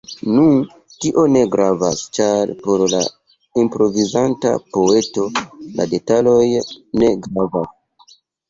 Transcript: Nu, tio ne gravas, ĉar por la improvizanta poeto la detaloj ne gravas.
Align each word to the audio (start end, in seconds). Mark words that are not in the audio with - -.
Nu, 0.35 0.43
tio 1.03 1.25
ne 1.33 1.41
gravas, 1.55 2.01
ĉar 2.19 2.53
por 2.63 2.85
la 2.95 3.03
improvizanta 3.65 4.55
poeto 4.79 5.29
la 5.77 5.89
detaloj 5.95 6.43
ne 7.05 7.13
gravas. 7.29 8.19